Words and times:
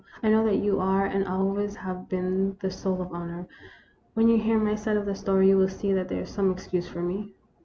I 0.23 0.29
know 0.29 0.43
that 0.45 0.55
you 0.57 0.79
are 0.79 1.05
and 1.05 1.27
always 1.27 1.75
have 1.75 2.09
been 2.09 2.57
the 2.59 2.71
soul 2.71 3.03
of 3.03 3.13
honor. 3.13 3.47
When 4.15 4.27
you 4.29 4.39
hear 4.39 4.57
my 4.57 4.73
side 4.73 4.97
of 4.97 5.05
the 5.05 5.13
story 5.13 5.49
you 5.49 5.57
will 5.57 5.69
see 5.69 5.93
that 5.93 6.09
there 6.09 6.21
is 6.23 6.31
some 6.31 6.49
excuse 6.51 6.87
for 6.87 7.03
me." 7.03 7.35